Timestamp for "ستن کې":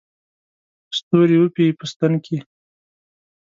1.91-2.37